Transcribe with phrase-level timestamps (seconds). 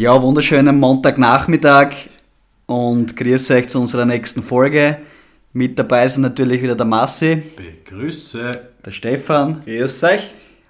[0.00, 1.88] Ja, wunderschönen Montagnachmittag
[2.66, 4.98] und grüße euch zu unserer nächsten Folge.
[5.52, 7.42] Mit dabei sind natürlich wieder der Massi.
[7.56, 8.52] Begrüße.
[8.86, 9.60] Der Stefan.
[9.64, 10.22] Grüß euch.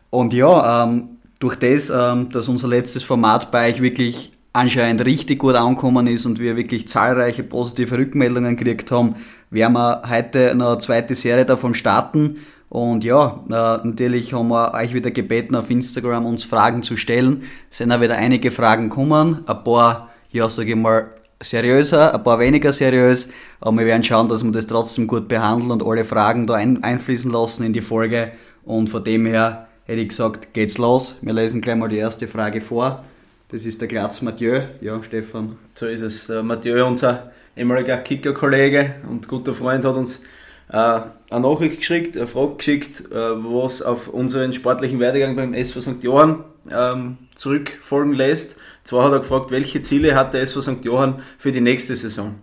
[0.08, 5.40] Und ja, ähm, durch das, ähm, dass unser letztes Format bei euch wirklich anscheinend richtig
[5.40, 9.16] gut angekommen ist und wir wirklich zahlreiche positive Rückmeldungen gekriegt haben,
[9.50, 12.38] werden wir heute noch eine zweite Serie davon starten.
[12.68, 17.44] Und ja, äh, natürlich haben wir euch wieder gebeten, auf Instagram uns Fragen zu stellen.
[17.70, 21.08] Es sind auch wieder einige Fragen gekommen, ein paar, ja, sage ich mal,
[21.40, 23.28] seriöser, ein paar weniger seriös,
[23.60, 26.82] aber wir werden schauen, dass wir das trotzdem gut behandeln und alle Fragen da ein,
[26.82, 28.32] einfließen lassen in die Folge.
[28.64, 31.14] Und von dem her hätte ich gesagt, geht's los.
[31.22, 33.04] Wir lesen gleich mal die erste Frage vor.
[33.50, 34.60] Das ist der Glatz Mathieu.
[34.80, 35.56] Ja, Stefan.
[35.74, 36.26] So ist es.
[36.26, 40.20] Der Mathieu, unser ehemaliger Kicker-Kollege und guter Freund, hat uns äh,
[40.68, 46.04] eine Nachricht geschickt, eine Frage geschickt, äh, was auf unseren sportlichen Werdegang beim SV St.
[46.04, 48.56] Johann ähm, zurückfolgen lässt.
[48.84, 50.84] Zwar hat er gefragt, welche Ziele hat der SV St.
[50.84, 52.34] Johann für die nächste Saison.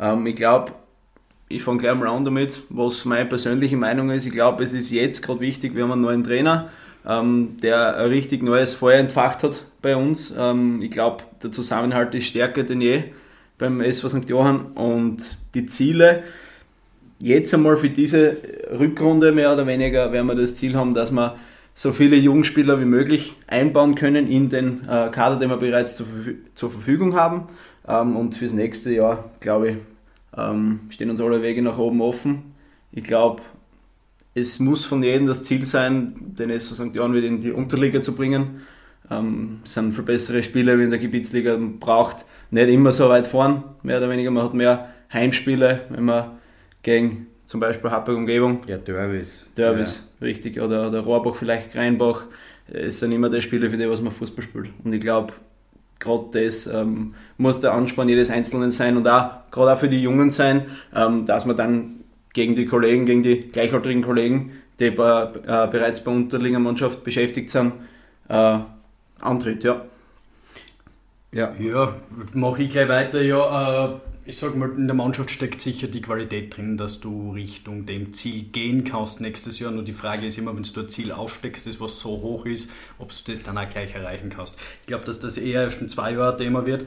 [0.00, 0.72] Ähm, ich glaube,
[1.48, 4.26] ich fange gleich mal an damit, was meine persönliche Meinung ist.
[4.26, 6.70] Ich glaube, es ist jetzt gerade wichtig, wir haben einen neuen Trainer,
[7.06, 10.34] ähm, der ein richtig neues Feuer entfacht hat bei uns.
[10.80, 13.04] Ich glaube, der Zusammenhalt ist stärker denn je
[13.58, 14.28] beim SV St.
[14.30, 16.22] Johann und die Ziele,
[17.24, 18.36] jetzt einmal für diese
[18.78, 21.36] Rückrunde mehr oder weniger werden wir das Ziel haben, dass wir
[21.72, 26.06] so viele Jugendspieler wie möglich einbauen können in den äh, Kader, den wir bereits zur,
[26.54, 27.48] zur Verfügung haben.
[27.88, 29.76] Ähm, und fürs nächste Jahr, glaube ich,
[30.36, 32.54] ähm, stehen uns alle Wege nach oben offen.
[32.92, 33.40] Ich glaube,
[34.34, 36.94] es muss von jedem das Ziel sein, den SV St.
[36.94, 38.60] Johann wieder in die Unterliga zu bringen.
[39.10, 41.56] Ähm, es sind viel bessere Spieler wie in der Gebietsliga.
[41.56, 44.30] Man braucht nicht immer so weit fahren, mehr oder weniger.
[44.30, 46.32] Man hat mehr Heimspiele, wenn man
[46.84, 48.60] gegen zum Beispiel Happel Umgebung.
[48.68, 49.46] Ja, Derbys.
[49.56, 50.26] Derbys, ja.
[50.26, 50.60] richtig.
[50.60, 52.26] Oder, oder Rohrbach, vielleicht Kreinbach.
[52.68, 54.70] Es sind immer die Spiele, für die was man Fußball spielt.
[54.84, 55.34] Und ich glaube,
[55.98, 60.00] gerade das ähm, muss der Ansporn jedes Einzelnen sein und auch gerade auch für die
[60.00, 62.00] Jungen sein, ähm, dass man dann
[62.32, 67.50] gegen die Kollegen, gegen die gleichaltrigen Kollegen, die bei, äh, bereits bei unterliegender Mannschaft beschäftigt
[67.50, 67.72] sind,
[68.28, 68.58] äh,
[69.20, 69.64] antritt.
[69.64, 69.84] Ja.
[71.32, 71.94] Ja, ja
[72.32, 73.20] mache ich gleich weiter.
[73.22, 77.32] Ja, äh, ich sag mal, in der Mannschaft steckt sicher die Qualität drin, dass du
[77.32, 79.70] Richtung dem Ziel gehen kannst nächstes Jahr.
[79.70, 82.70] Nur die Frage ist immer, wenn du ein Ziel aussteckst, das was so hoch ist,
[82.98, 84.58] ob du das dann auch gleich erreichen kannst.
[84.82, 86.82] Ich glaube, dass das eher erst in zwei Jahren Thema wird,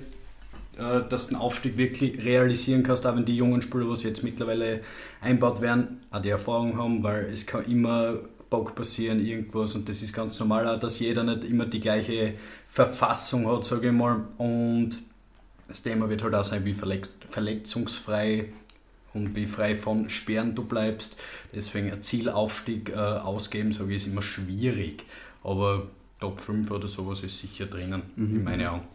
[0.78, 4.24] äh, dass du den Aufstieg wirklich realisieren kannst, auch wenn die jungen Spieler, was jetzt
[4.24, 4.82] mittlerweile
[5.22, 8.16] einbaut werden, auch die Erfahrung haben, weil es kann immer
[8.50, 12.34] Bock passieren, irgendwas und das ist ganz normal, auch, dass jeder nicht immer die gleiche
[12.72, 14.26] Verfassung hat, sage ich mal.
[14.38, 14.98] Und
[15.68, 18.50] das Thema wird halt auch sein, wie verletzungsfrei
[19.14, 21.20] und wie frei von Sperren du bleibst.
[21.54, 25.06] Deswegen ein Zielaufstieg äh, ausgeben, sage ich, ist immer schwierig.
[25.44, 25.88] Aber
[26.20, 28.36] Top 5 oder sowas ist sicher drinnen, mhm.
[28.38, 28.88] in meinen Augen.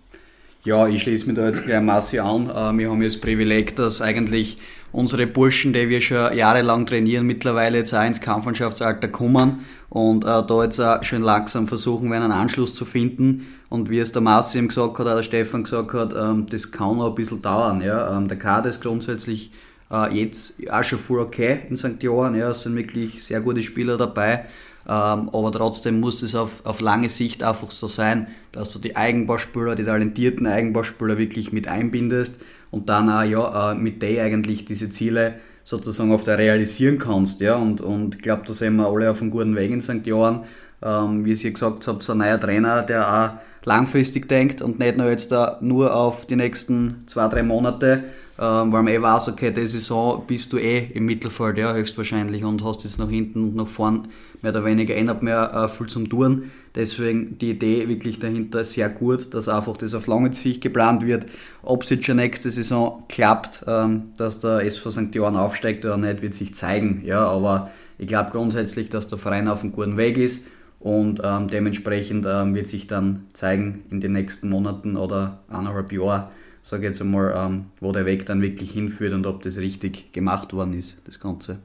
[0.64, 2.48] Ja, ich schließe mich da jetzt gleich Massi an.
[2.48, 4.58] Äh, wir haben ja das Privileg, dass eigentlich
[4.92, 10.28] unsere Burschen, die wir schon jahrelang trainieren, mittlerweile jetzt auch ins Kampfmannschaftsalter kommen und äh,
[10.46, 13.58] da jetzt auch schön langsam versuchen werden, einen Anschluss zu finden.
[13.70, 16.70] Und wie es der Marci eben gesagt hat, auch der Stefan gesagt hat, ähm, das
[16.70, 17.80] kann noch ein bisschen dauern.
[17.80, 18.16] Ja.
[18.16, 19.50] Ähm, der Kader ist grundsätzlich
[19.90, 22.00] äh, jetzt auch schon voll okay in St.
[22.00, 22.36] Johann.
[22.36, 22.50] Ja.
[22.50, 24.44] Es sind wirklich sehr gute Spieler dabei.
[24.88, 28.96] Ähm, aber trotzdem muss es auf, auf lange Sicht einfach so sein, dass du die
[28.96, 34.64] Eigenbauspieler, die talentierten Eigenbauspieler wirklich mit einbindest und dann auch ja, äh, mit denen eigentlich
[34.64, 35.34] diese Ziele
[35.64, 37.40] sozusagen auf der realisieren kannst.
[37.40, 37.56] Ja?
[37.56, 40.06] Und, und ich glaube, da sind wir alle auf einem guten Weg in St.
[40.06, 40.44] Johann.
[40.84, 43.30] Ähm, wie ihr gesagt habt, so ein neuer Trainer, der auch
[43.64, 48.04] langfristig denkt und nicht nur jetzt da nur auf die nächsten zwei, drei Monate,
[48.38, 52.42] ähm, weil man eh weiß, okay, die Saison bist du eh im Mittelfeld, ja, höchstwahrscheinlich
[52.42, 54.08] und hast jetzt nach hinten und nach vorn
[54.42, 56.50] mehr oder weniger eh nicht mehr äh, viel zum Tun.
[56.74, 61.26] Deswegen die Idee wirklich dahinter sehr gut, dass einfach das auf lange Sicht geplant wird.
[61.62, 65.14] Ob es jetzt schon nächste Saison klappt, ähm, dass der SV St.
[65.14, 67.02] Johann aufsteigt oder nicht, wird sich zeigen.
[67.04, 70.44] Ja, aber ich glaube grundsätzlich, dass der Verein auf einem guten Weg ist
[70.80, 76.24] und ähm, dementsprechend ähm, wird sich dann zeigen in den nächsten Monaten oder eineinhalb Jahren,
[76.62, 80.12] sage ich jetzt einmal, ähm, wo der Weg dann wirklich hinführt und ob das richtig
[80.12, 81.58] gemacht worden ist, das Ganze.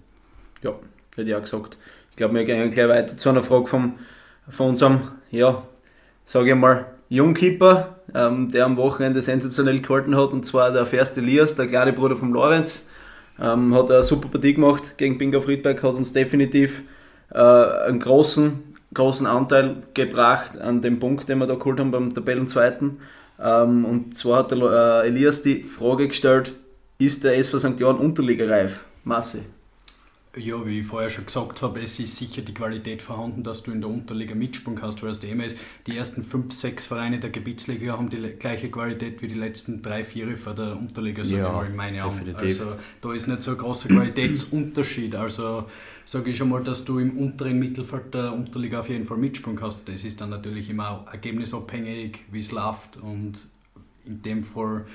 [0.62, 0.74] Ja,
[1.16, 1.78] hätte ich auch gesagt.
[2.18, 3.94] Ich glaube, wir gehen gleich weiter zu einer Frage vom,
[4.50, 5.62] von unserem, ja,
[6.26, 11.16] sage ich mal, Jungkeeper, ähm, der am Wochenende sensationell gehalten hat, und zwar der First
[11.20, 12.88] Elias, der kleine Bruder von Lorenz.
[13.40, 16.82] Ähm, hat eine super Partie gemacht gegen Bingo Friedberg, hat uns definitiv
[17.30, 18.64] äh, einen großen
[18.96, 22.98] großen Anteil gebracht an dem Punkt, den wir da geholt haben beim Tabellenzweiten.
[23.40, 26.56] Ähm, und zwar hat der äh, Elias die Frage gestellt,
[26.98, 27.80] ist der SV St.
[27.80, 28.84] Johann unterligareif?
[29.04, 29.44] Masse.
[30.38, 33.72] Ja, wie ich vorher schon gesagt habe, es ist sicher die Qualität vorhanden, dass du
[33.72, 35.58] in der Unterliga Mitsprung hast, weil das Thema ist,
[35.88, 40.04] die ersten fünf, sechs Vereine der Gebietsliga haben die gleiche Qualität wie die letzten drei,
[40.04, 42.36] vier vor der Unterliga, sage ja, ich mal, in meine Augen.
[42.36, 42.66] Also
[43.02, 45.16] da ist nicht so ein großer Qualitätsunterschied.
[45.16, 45.66] Also
[46.06, 49.60] sage ich schon mal, dass du im unteren Mittelfeld der Unterliga auf jeden Fall Mitsprung
[49.62, 49.90] hast.
[49.90, 53.34] Das ist dann natürlich immer ergebnisabhängig, wie es läuft und
[54.06, 54.86] in dem Fall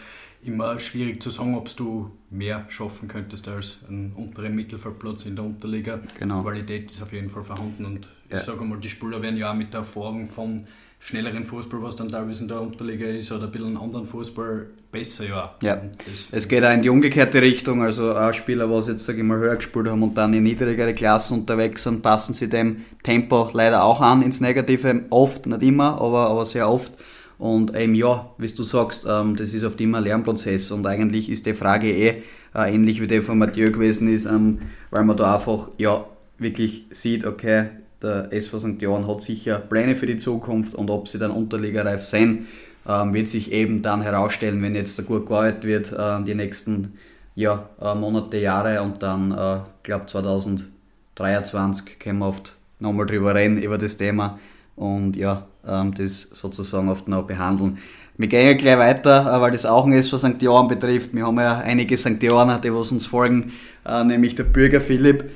[0.45, 5.45] immer schwierig zu sagen, ob du mehr schaffen könntest als einen unteren Mittelfeldplatz in der
[5.45, 6.01] Unterliga.
[6.19, 6.43] Genau.
[6.43, 8.39] Qualität ist auf jeden Fall vorhanden und ja.
[8.39, 10.65] ich sage mal, die Spieler werden ja auch mit der Erfahrung von
[10.99, 15.27] schnelleren Fußball, was dann teilweise in der Unterliga ist, oder ein bisschen anderen Fußball besser,
[15.27, 15.55] ja.
[15.61, 15.83] Ja,
[16.31, 19.37] es geht auch in die umgekehrte Richtung, also auch Spieler, was jetzt, sage ich mal,
[19.37, 23.83] höher gespielt haben und dann in niedrigere Klassen unterwegs sind, passen sie dem Tempo leider
[23.83, 26.93] auch an, ins Negative, oft, nicht immer, aber, aber sehr oft.
[27.43, 31.29] Und eben ja, wie du sagst, ähm, das ist oft immer ein Lernprozess und eigentlich
[31.29, 32.23] ist die Frage eh
[32.55, 34.61] äh, ähnlich wie die von Mathieu gewesen ist, ähm,
[34.93, 36.05] weil man da einfach ja
[36.39, 38.81] wirklich sieht, okay, der SV St.
[38.81, 42.47] Johann hat sicher Pläne für die Zukunft und ob sie dann unterligareif sind,
[42.89, 46.93] ähm, wird sich eben dann herausstellen, wenn jetzt da gut gearbeitet wird, äh, die nächsten
[47.35, 53.35] ja, äh, Monate, Jahre und dann, äh, ich glaube 2023 können wir oft nochmal drüber
[53.35, 54.39] reden, über das Thema
[54.77, 57.79] und ja, ähm, das sozusagen oft noch behandeln.
[58.17, 60.41] Wir gehen ja gleich weiter, äh, weil das auch ein ist, was St.
[60.43, 61.15] Johann betrifft.
[61.15, 62.23] Wir haben ja einige St.
[62.23, 63.53] Johanner, die was uns folgen,
[63.87, 65.31] äh, nämlich der Bürger Philipp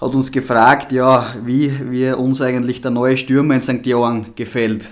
[0.00, 3.86] hat uns gefragt, ja, wie, wie uns eigentlich der neue Stürmer in St.
[3.86, 4.88] Johann gefällt.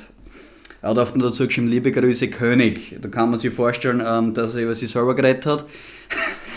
[0.82, 2.96] Er hat oft nur dazu geschrieben, liebe Grüße König.
[3.00, 5.64] Da kann man sich vorstellen, ähm, dass er über sich selber geredet hat.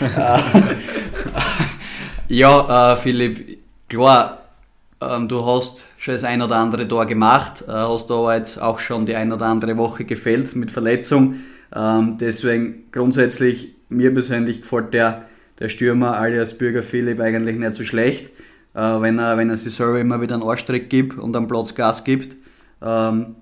[2.28, 3.58] ja, äh, Philipp,
[3.88, 4.44] klar,
[5.00, 8.78] ähm, du hast schon das ein oder andere Tor gemacht, äh, hast aber jetzt auch
[8.78, 11.36] schon die ein oder andere Woche gefällt mit Verletzung.
[11.74, 15.24] Ähm, deswegen grundsätzlich, mir persönlich gefällt der,
[15.58, 18.26] der Stürmer alias Bürger Philipp eigentlich nicht so schlecht,
[18.74, 21.74] äh, wenn, er, wenn er sich selber immer wieder einen Arschtrick gibt und am Platz
[21.74, 22.36] Gas gibt
[22.82, 23.36] ähm,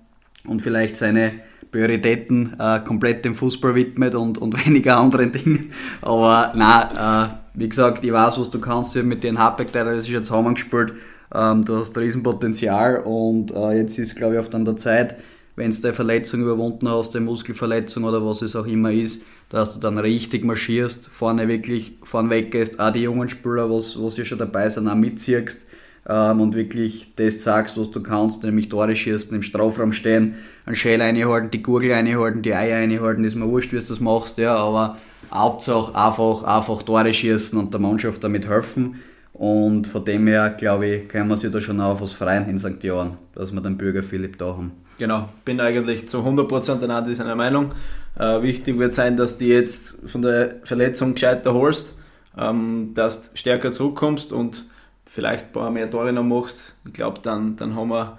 [0.47, 1.33] und vielleicht seine
[1.73, 5.73] Prioritäten äh, komplett dem Fußball widmet und, und weniger anderen Dingen.
[6.01, 10.11] Aber nein, äh, wie gesagt, ich weiß, was du kannst mit den Hardback, das ist
[10.11, 10.93] jetzt zusammengespielt.
[11.35, 15.17] Ähm, du hast Riesenpotenzial und äh, jetzt ist, glaube ich, oft an der Zeit,
[15.57, 19.75] wenn du deine Verletzung überwunden hast, eine Muskelverletzung oder was es auch immer ist, dass
[19.75, 24.25] du dann richtig marschierst, vorne wirklich vorne weggehst, auch die jungen Spieler, was, was ja
[24.25, 25.67] schon dabei sind, auch mitziehst
[26.09, 30.35] ähm, und wirklich das sagst, was du kannst, nämlich Tore schießen, im Strafraum stehen,
[30.67, 34.01] einen Schäl einhalten, die Gurgel einhalten, die Eier einhalten, ist mir wurscht, wie du das
[34.01, 34.99] machst, ja, aber
[35.33, 38.97] Hauptsache einfach, einfach Tore schießen und der Mannschaft damit helfen.
[39.33, 42.59] Und von dem her, glaube ich, können wir sich da schon auf was freuen in
[42.59, 42.83] St.
[42.83, 44.73] Johann, dass wir den Bürger Philipp da haben.
[44.99, 47.73] Genau, bin eigentlich zu 100% an dieser Meinung.
[48.19, 51.97] Äh, wichtig wird sein, dass du jetzt von der Verletzung gescheiter holst,
[52.37, 54.67] ähm, dass du stärker zurückkommst und
[55.07, 56.75] vielleicht ein paar mehr Tore noch machst.
[56.87, 58.19] Ich glaube, dann, dann haben wir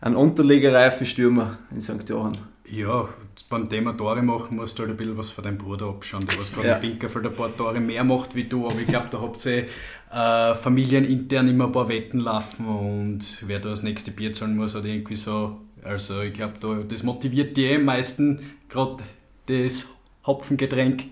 [0.00, 2.08] einen unterlegereifen Stürmer in St.
[2.08, 2.36] Johann.
[2.68, 3.08] Ja,
[3.48, 6.26] beim Thema Tore machen musst du halt ein bisschen was von deinem Bruder abschauen.
[6.26, 6.74] Du hast gerade ja.
[6.74, 9.66] Pinkerfeld ein paar Tore mehr macht wie du, aber ich glaube, da habt ihr
[10.16, 14.74] äh, familienintern immer ein paar Wetten laufen und wer da das nächste Bier zahlen muss
[14.74, 15.58] oder irgendwie so.
[15.82, 18.40] Also ich glaube, da, das motiviert die am meisten,
[18.70, 19.02] gerade
[19.44, 19.86] das
[20.26, 21.04] Hopfengetränk.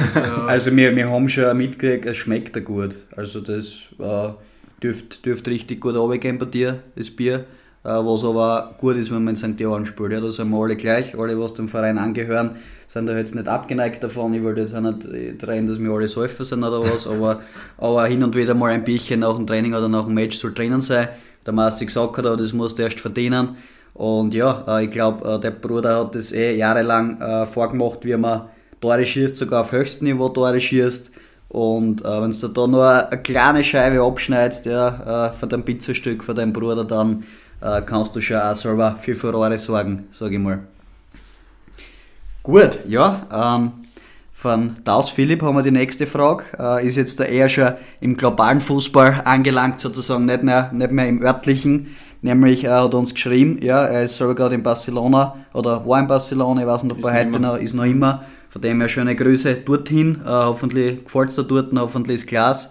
[0.00, 2.96] Also, also wir, wir haben schon mitgekriegt, es schmeckt da gut.
[3.16, 4.30] Also das äh,
[4.82, 7.46] dürfte dürft richtig gut runtergehen bei dir, das Bier.
[7.84, 9.60] Äh, was aber gut ist, wenn man in St.
[9.60, 10.12] Johann spielt.
[10.12, 12.56] Ja, da sind wir alle gleich, alle, was dem Verein angehören,
[12.88, 14.34] sind da jetzt nicht abgeneigt davon.
[14.34, 15.06] Ich wollte jetzt auch nicht
[15.40, 17.42] drehen, dass wir alle Säufer sind oder was, aber,
[17.76, 20.54] aber hin und wieder mal ein Bierchen nach dem Training oder nach dem Match soll
[20.54, 21.08] drinnen sein.
[21.46, 23.56] Der Massi gesagt hat, aber das musst du erst verdienen.
[23.94, 28.42] Und ja, äh, ich glaube, äh, der Bruder hat das eh jahrelang vorgemacht, wie man
[28.80, 31.12] Tore schießt, sogar auf höchstem Niveau Tore schießt.
[31.48, 36.36] Und äh, wenn du da nur eine kleine Scheibe abschneidest ja, von deinem Pizzastück von
[36.36, 37.24] deinem Bruder, dann
[37.60, 40.60] äh, kannst du schon auch selber für Furore sorgen, sage ich mal.
[42.42, 43.72] Gut, ja, ähm,
[44.32, 46.44] von Daus Philipp haben wir die nächste Frage.
[46.58, 51.08] Äh, ist jetzt da eher schon im globalen Fußball angelangt, sozusagen, nicht mehr, nicht mehr
[51.08, 51.88] im örtlichen.
[52.22, 56.08] Nämlich er hat uns geschrieben, ja, er ist selber gerade in Barcelona oder war in
[56.08, 58.24] Barcelona, ich weiß nicht, ob er heute noch, ist noch immer.
[58.50, 60.20] Von dem her schöne Grüße dorthin.
[60.24, 62.70] Äh, hoffentlich gefällt es dir dort, hoffentlich ist Glas.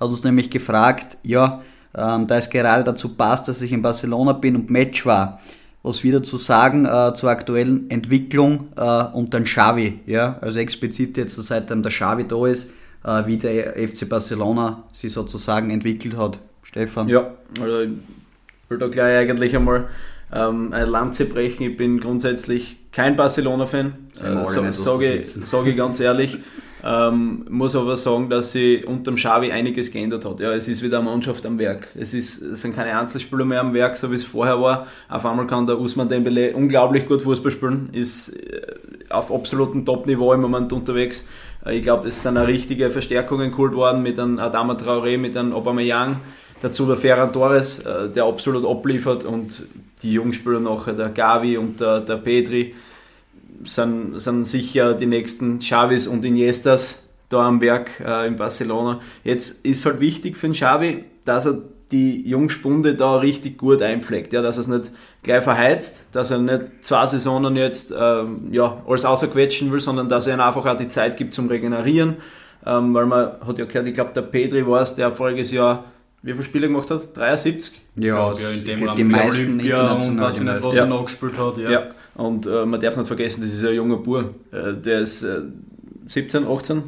[0.00, 1.62] Hat uns nämlich gefragt, ja,
[1.98, 5.40] ähm, da es gerade dazu passt, dass ich in Barcelona bin und Match war.
[5.82, 11.16] Was wieder zu sagen äh, zur aktuellen Entwicklung äh, und dann Xavi, ja, also explizit
[11.16, 12.70] jetzt seitdem der Xavi da ist,
[13.04, 16.40] äh, wie der FC Barcelona sich sozusagen entwickelt hat.
[16.62, 17.08] Stefan?
[17.08, 17.90] Ja, also ich
[18.68, 19.88] will da gleich eigentlich einmal
[20.32, 21.62] ähm, eine Lanze brechen.
[21.70, 26.38] Ich bin grundsätzlich kein Barcelona-Fan, äh, so, sage ich, sag ich ganz ehrlich.
[26.88, 30.40] Äh, Ähm, muss aber sagen, dass sich unter dem Xavi einiges geändert hat.
[30.40, 31.88] Ja, es ist wieder eine Mannschaft am Werk.
[31.94, 34.86] Es, ist, es sind keine Einzelspieler mehr am Werk, so wie es vorher war.
[35.08, 38.62] Auf einmal kann der Usman Dembele unglaublich gut Fußball spielen, ist äh,
[39.10, 41.26] auf absolutem Top-Niveau im Moment unterwegs.
[41.64, 45.36] Äh, ich glaube, es sind auch richtige Verstärkungen geholt worden mit einem Adama Traoré, mit
[45.36, 46.16] einem Aubameyang.
[46.62, 49.62] Dazu der Ferran Torres, äh, der absolut abliefert und
[50.02, 52.74] die Jungspieler nachher, der Gavi und der, der Pedri,
[53.64, 59.00] sind, sind sicher die nächsten Chavis und Iniestas da am Werk äh, in Barcelona.
[59.24, 61.62] Jetzt ist halt wichtig für den Xavi, dass er
[61.92, 64.90] die Jungspunde da richtig gut einpflegt, ja, dass er es nicht
[65.22, 70.26] gleich verheizt, dass er nicht zwei Saisonen jetzt ähm, ja, alles außerquetschen will, sondern dass
[70.26, 72.16] er ihnen einfach auch die Zeit gibt zum Regenerieren,
[72.66, 75.84] ähm, weil man hat ja gehört, ich glaube der Pedri war es, der voriges Jahr
[76.22, 77.16] wie viele Spiele gemacht hat?
[77.16, 77.80] 73?
[77.96, 80.82] Ja, ja in dem die meisten Olympia und weiß ich nicht, was ja.
[80.82, 81.58] er noch gespielt hat.
[81.58, 81.86] Ja, ja.
[82.18, 84.34] Und äh, man darf nicht vergessen, das ist ein junger Bur.
[84.52, 85.40] Äh, der ist äh,
[86.08, 86.82] 17, 18,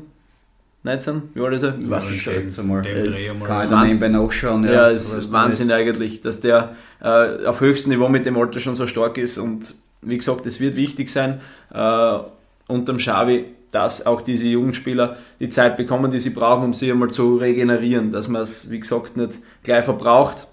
[0.83, 1.79] 19, wie alt ist er?
[1.79, 2.65] Ich weiß es gar nicht.
[2.65, 2.87] Mal.
[2.87, 4.65] Es kann ich dann nebenbei nachschauen.
[4.65, 8.61] Ja, ja es ist Wahnsinn eigentlich, dass der äh, auf höchstem Niveau mit dem Alter
[8.61, 11.41] schon so stark ist und wie gesagt, es wird wichtig sein,
[11.73, 12.19] äh,
[12.67, 17.11] unterm Xavi dass auch diese Jugendspieler die Zeit bekommen, die sie brauchen, um sich einmal
[17.11, 20.47] zu regenerieren, dass man es, wie gesagt, nicht gleich verbraucht.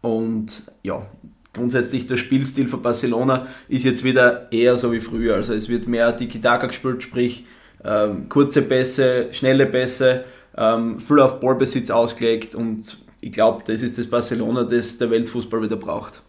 [0.00, 1.06] Und ja,
[1.52, 5.34] grundsätzlich der Spielstil von Barcelona ist jetzt wieder eher so wie früher.
[5.34, 7.44] Also es wird mehr Tiki-Taka gespielt, sprich
[7.84, 10.24] ähm, kurze Pässe, schnelle Pässe,
[10.56, 15.62] ähm, viel auf Ballbesitz ausgelegt und ich glaube, das ist das Barcelona, das der Weltfußball
[15.62, 16.22] wieder braucht.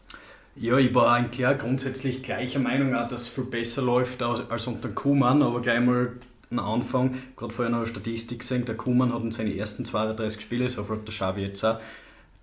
[0.55, 4.67] Ja, ich war eigentlich auch grundsätzlich gleicher Meinung, auch, dass es viel besser läuft als
[4.67, 6.11] unter Kuhmann, aber gleich mal
[6.51, 10.39] am Anfang, gerade vorher noch eine Statistik gesehen, der Kuhmann hat in seinen ersten 32
[10.39, 11.79] Spiele, so hat der Xavi jetzt auch,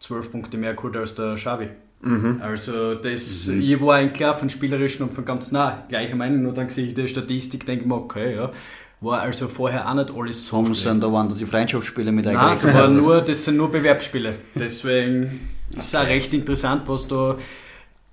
[0.00, 1.68] 12 Punkte mehr geholt als der Xavi.
[2.02, 2.40] Mhm.
[2.40, 3.60] Also das, mhm.
[3.60, 6.86] ich war eigentlich klar von spielerischen und von ganz nah gleicher Meinung, nur dann sehe
[6.86, 8.50] ich die Statistik, denke ich mir, okay, ja,
[9.00, 12.58] war also vorher auch nicht alles so sind da waren da die Freundschaftsspiele mit Nein,
[12.62, 14.34] da war nur, das sind nur Bewerbsspiele.
[14.54, 17.36] Deswegen ist es auch recht interessant, was da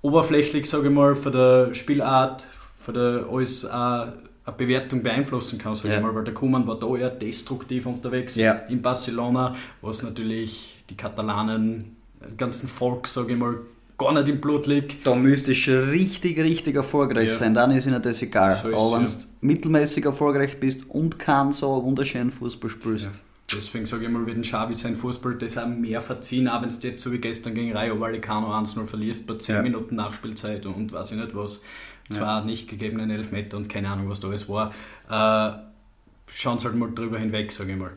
[0.02, 2.44] oberflächlich, sage ich mal, von der Spielart,
[2.78, 4.14] von der alles eine
[4.56, 5.96] Bewertung beeinflussen kann, sage ja.
[5.96, 8.52] ich mal, weil der Kuman war da eher destruktiv unterwegs ja.
[8.68, 13.56] in Barcelona, was natürlich die Katalanen, den ganzen Volk, sage ich mal,
[13.98, 15.06] gar nicht im Blut liegt.
[15.06, 17.34] Da müsste ich richtig, richtig erfolgreich ja.
[17.34, 18.56] sein, dann ist ihnen das egal.
[18.56, 23.20] So Aber wenn du mittelmäßig erfolgreich bist und keinen so wunderschönen Fußball spielst.
[23.52, 26.68] Deswegen sage ich mal, wird ein Xavi sein Fußball das auch mehr verziehen, auch wenn
[26.68, 29.62] es jetzt so wie gestern gegen Rayo Vallecano 1-0 verlierst bei 10 ja.
[29.62, 31.62] Minuten Nachspielzeit und, und weiß ich nicht was.
[32.10, 32.44] Zwar ja.
[32.44, 34.72] nicht gegebenen Elfmeter und keine Ahnung, was da alles war.
[35.10, 35.58] Äh,
[36.30, 37.92] schauen sie halt mal drüber hinweg, sage ich mal.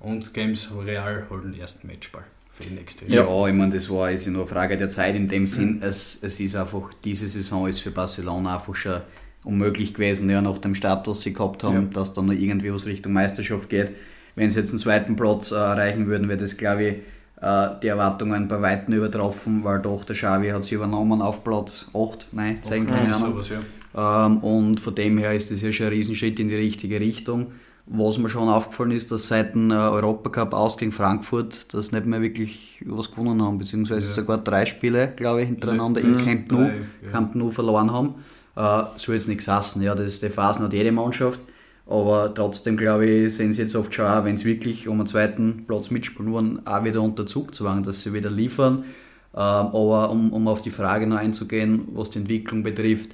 [0.00, 2.24] Und Games Real holt den ersten Matchball
[2.56, 5.14] für die nächste Ja, ja ich meine, das war ist nur eine Frage der Zeit
[5.14, 9.00] in dem Sinn, es, es ist einfach, diese Saison ist für Barcelona einfach schon
[9.44, 11.92] unmöglich gewesen, ja, nach dem Status, sie gehabt haben, ja.
[11.92, 13.90] dass dann noch irgendwie was Richtung Meisterschaft geht
[14.36, 16.94] wenn sie jetzt einen zweiten Platz äh, erreichen würden, wäre das, glaube ich,
[17.42, 21.90] äh, die Erwartungen bei Weitem übertroffen, weil doch der Xavi hat sie übernommen auf Platz
[21.92, 23.32] 8, nein, 10, okay, keine Ahnung.
[23.32, 24.26] Sowas, ja.
[24.26, 27.52] ähm, und von dem her ist das ja schon ein Riesenschritt in die richtige Richtung.
[27.88, 32.04] Was mir schon aufgefallen ist, dass seit dem äh, Europacup aus gegen Frankfurt das nicht
[32.04, 34.12] mehr wirklich was gewonnen haben, beziehungsweise ja.
[34.12, 36.08] sogar drei Spiele, glaube ich, hintereinander ja.
[36.08, 37.10] in Camp Nou, ja.
[37.12, 38.16] Camp nou verloren haben.
[38.56, 41.40] Äh, so jetzt nichts hassen, ja, das ist die Phasen hat jede Mannschaft.
[41.86, 45.06] Aber trotzdem, glaube ich, sehen sie jetzt oft schon auch, wenn sie wirklich um einen
[45.06, 48.84] zweiten Platz mitspielen wollen, auch wieder unter Zugzwang, dass sie wieder liefern.
[49.32, 53.10] Ähm, aber um, um auf die Frage noch einzugehen, was die Entwicklung betrifft,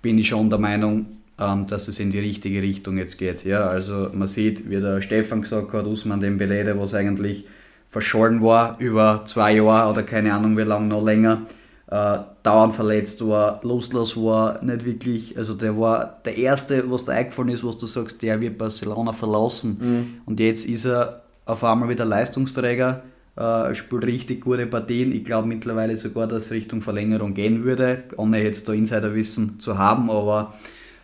[0.00, 3.44] bin ich schon der Meinung, dass es in die richtige Richtung jetzt geht.
[3.44, 7.46] Ja, also man sieht, wie der Stefan gesagt hat, Usman Dembele, was eigentlich
[7.90, 11.42] verschollen war über zwei Jahre oder keine Ahnung wie lange noch länger,
[11.90, 17.12] äh, dauernd verletzt war, loslos war, nicht wirklich, also der war der Erste, was da
[17.12, 19.78] eingefallen ist, was du sagst, der wird Barcelona verlassen.
[19.78, 20.06] Mhm.
[20.24, 23.02] Und jetzt ist er auf einmal wieder Leistungsträger,
[23.36, 25.12] äh, spielt richtig gute Partien.
[25.12, 29.76] Ich glaube mittlerweile sogar, dass es Richtung Verlängerung gehen würde, ohne jetzt da Insiderwissen zu
[29.76, 30.54] haben, aber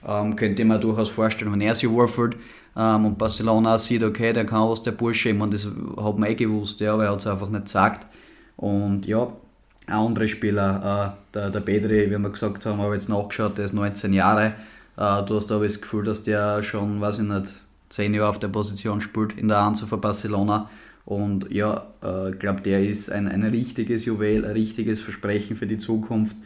[0.06, 2.36] ähm, könnte mir durchaus vorstellen, wenn er sich wohlfühlt
[2.76, 6.30] ähm, und Barcelona sieht, okay, der kann was, der Bursche, ich meine, das hat man
[6.30, 8.06] eh gewusst, ja, aber er hat es einfach nicht gesagt.
[8.56, 9.32] Und ja,
[9.86, 13.72] andere Spieler, äh, der, der Pedri, wie wir gesagt haben, habe jetzt nachgeschaut, der ist
[13.72, 14.54] 19 Jahre.
[14.96, 17.54] Äh, du hast aber das Gefühl, dass der schon, weiß ich nicht,
[17.90, 20.68] 10 Jahre auf der Position spielt in der Anzu für Barcelona.
[21.04, 25.56] Und ja, äh, ich äh, glaube, der ist ein, ein richtiges Juwel, ein richtiges Versprechen
[25.56, 26.36] für die Zukunft.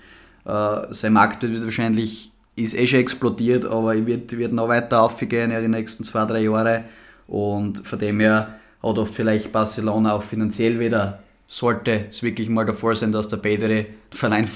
[0.44, 5.02] Äh, sein Markt wird wahrscheinlich, ist eh schon explodiert, aber er wird, wird noch weiter
[5.02, 6.84] aufgehen ja, die nächsten zwei, drei Jahre.
[7.26, 12.64] Und von dem her hat oft vielleicht Barcelona auch finanziell wieder sollte es wirklich mal
[12.64, 13.86] davor sein, dass der Pedri
[14.22, 14.46] einen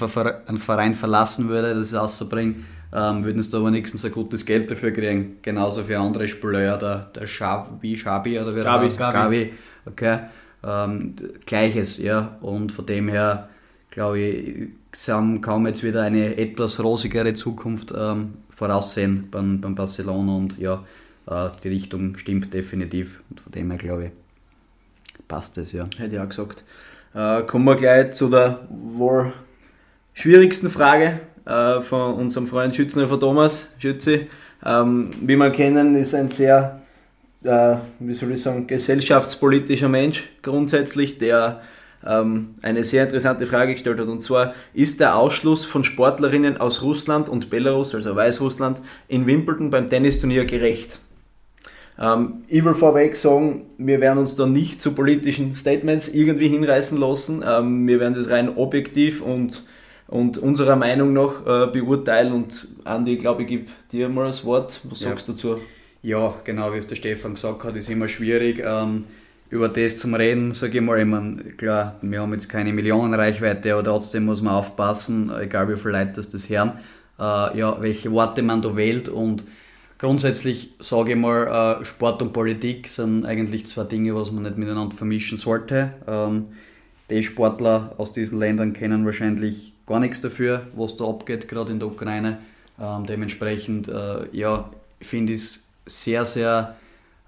[0.57, 4.91] Verein verlassen würde, das ist auszubringen, ähm, würden sie aber nächstens ein gutes Geld dafür
[4.91, 5.37] kriegen.
[5.43, 9.13] Genauso für andere Spieler, der, der Schabi, Schabi oder wie Gabi, Gabi.
[9.13, 9.53] Gabi,
[9.85, 10.19] okay.
[10.63, 12.37] Ähm, Gleiches, ja.
[12.41, 13.49] Und von dem her,
[13.97, 14.69] glaube ich,
[15.41, 20.83] kaum jetzt wieder eine etwas rosigere Zukunft ähm, voraussehen beim, beim Barcelona und ja,
[21.27, 23.23] äh, die Richtung stimmt definitiv.
[23.31, 24.11] Und von dem her, glaube ich,
[25.27, 25.85] passt es, ja.
[25.97, 26.63] Hätte ich auch gesagt.
[27.15, 29.33] Äh, kommen wir gleich zu der wohl
[30.13, 34.27] schwierigsten Frage äh, von unserem Freund Schützenhofer Thomas Schützi.
[34.63, 36.83] Ähm, wie wir kennen, ist ein sehr,
[37.43, 41.63] äh, wie soll ich sagen, gesellschaftspolitischer Mensch grundsätzlich, der
[42.07, 44.07] ähm, eine sehr interessante Frage gestellt hat.
[44.07, 49.69] Und zwar, ist der Ausschluss von Sportlerinnen aus Russland und Belarus, also Weißrussland, in Wimbledon
[49.69, 50.99] beim Tennisturnier gerecht?
[51.99, 56.97] Ähm, ich will vorweg sagen, wir werden uns da nicht zu politischen Statements irgendwie hinreißen
[56.97, 57.43] lassen.
[57.45, 59.65] Ähm, wir werden das rein objektiv und,
[60.07, 62.33] und unserer Meinung nach äh, beurteilen.
[62.33, 64.79] Und Andi, ich glaube, ich gebe dir mal das Wort.
[64.83, 65.09] Was ja.
[65.09, 65.57] sagst du dazu?
[66.03, 68.63] Ja, genau wie es der Stefan gesagt hat, ist immer schwierig.
[68.63, 69.05] Ähm,
[69.49, 73.73] über das zum Reden, sage ich mal, ich meine, klar, wir haben jetzt keine Millionenreichweite,
[73.73, 76.73] aber trotzdem muss man aufpassen, egal wie viele Leute das, das hören,
[77.19, 79.43] äh, ja, welche Worte man da wählt und
[79.99, 84.57] Grundsätzlich sage ich mal, äh, Sport und Politik sind eigentlich zwei Dinge, was man nicht
[84.57, 85.93] miteinander vermischen sollte.
[86.07, 86.49] Ähm,
[87.09, 91.79] die Sportler aus diesen Ländern kennen wahrscheinlich gar nichts dafür, was da abgeht, gerade in
[91.79, 92.39] der Ukraine.
[92.79, 94.69] Ähm, dementsprechend, äh, ja,
[95.01, 96.75] finde ich es sehr, sehr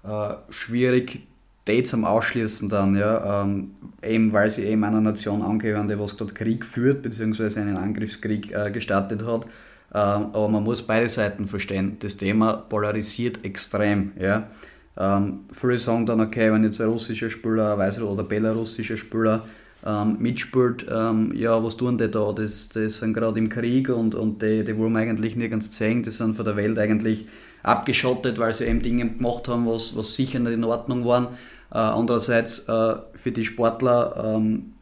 [0.04, 1.26] äh, schwierig,
[1.68, 6.16] die zum Ausschließen dann, ja, ähm, eben weil sie eben einer Nation angehören, die was
[6.16, 9.46] dort Krieg führt, beziehungsweise einen Angriffskrieg gestartet hat.
[9.92, 11.96] Ähm, aber man muss beide Seiten verstehen.
[12.00, 14.12] Das Thema polarisiert extrem.
[14.18, 14.48] Ja?
[14.96, 19.46] Ähm, viele sagen dann, okay, wenn jetzt ein russischer Spieler weiß, oder belarussischer Spieler
[19.86, 22.32] ähm, mitspielt, ähm, ja, was tun die da?
[22.32, 26.02] Das, das sind gerade im Krieg und, und die, die wollen eigentlich nirgends zeigen.
[26.02, 27.26] Die sind von der Welt eigentlich
[27.62, 31.28] abgeschottet, weil sie eben Dinge gemacht haben, was, was sicher nicht in Ordnung waren.
[31.72, 34.72] Äh, andererseits äh, für die Sportler ähm,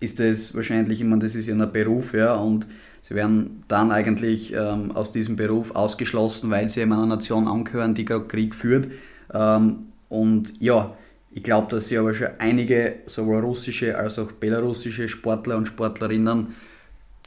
[0.00, 2.66] ist das wahrscheinlich, ich meine, das ist ja ein Beruf, ja, und
[3.08, 8.04] Sie werden dann eigentlich ähm, aus diesem Beruf ausgeschlossen, weil sie einer Nation angehören, die
[8.04, 8.88] gerade Krieg führt.
[9.32, 10.94] Ähm, und ja,
[11.38, 16.48] ich glaube, dass sie aber schon einige sowohl russische als auch belarussische Sportler und Sportlerinnen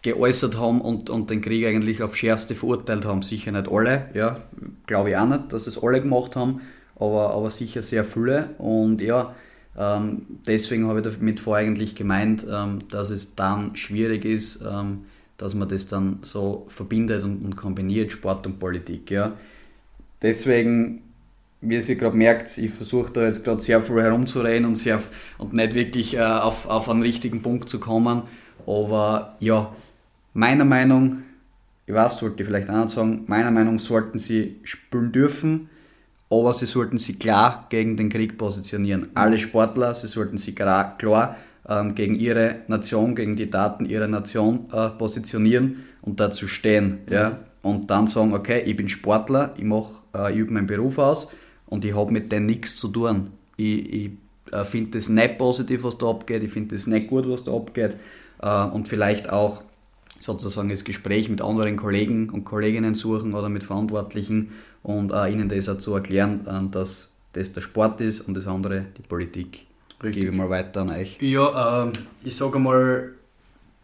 [0.02, 3.22] geäußert haben und, und den Krieg eigentlich auf schärfste verurteilt haben.
[3.22, 4.42] Sicher nicht alle, ja,
[4.86, 6.60] glaube ich auch nicht, dass es alle gemacht haben,
[6.98, 8.50] aber, aber sicher sehr viele.
[8.58, 9.34] Und ja,
[9.78, 15.06] ähm, deswegen habe ich damit vor eigentlich gemeint, ähm, dass es dann schwierig ist, ähm,
[15.38, 19.10] dass man das dann so verbindet und, und kombiniert, Sport und Politik.
[19.10, 19.38] Ja.
[20.22, 21.02] Deswegen,
[21.62, 25.02] wie ihr gerade merkt, ich versuche da jetzt gerade sehr viel herumzureden und, sehr,
[25.38, 28.24] und nicht wirklich äh, auf, auf einen richtigen Punkt zu kommen.
[28.66, 29.72] Aber ja,
[30.34, 31.22] meiner Meinung,
[31.86, 35.70] ich weiß, sollte ich vielleicht auch sagen, meiner Meinung sollten sie spielen dürfen,
[36.32, 39.10] aber sie sollten sich klar gegen den Krieg positionieren.
[39.14, 41.36] Alle Sportler, sie sollten sich klar, klar
[41.70, 47.00] ähm, gegen ihre Nation, gegen die Daten ihrer Nation äh, positionieren und dazu stehen.
[47.08, 47.40] Ja?
[47.62, 51.32] Und dann sagen, okay, ich bin Sportler, ich, mach, äh, ich übe meinen Beruf aus
[51.72, 53.32] und ich habe mit dem nichts zu tun.
[53.58, 54.12] Ich, ich
[54.52, 57.54] äh, finde das nicht positiv, was da abgeht, ich finde das nicht gut, was da
[57.54, 57.96] abgeht
[58.42, 59.64] äh, und vielleicht auch
[60.20, 64.52] sozusagen das Gespräch mit anderen Kollegen und Kolleginnen suchen oder mit Verantwortlichen
[64.84, 68.46] und äh, ihnen das auch zu erklären, äh, dass das der Sport ist und das
[68.46, 69.66] andere die Politik.
[70.04, 70.24] Richtig.
[70.24, 71.18] Gebe mal weiter an euch.
[71.22, 71.92] Ja, äh,
[72.24, 73.14] ich sage mal,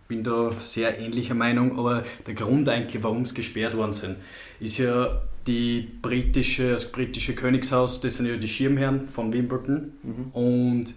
[0.09, 4.17] bin da sehr ähnlicher Meinung, aber der Grund eigentlich, warum es gesperrt worden sind,
[4.59, 10.31] ist ja die britische, das britische Königshaus, das sind ja die Schirmherren von Wimbledon mhm.
[10.33, 10.93] und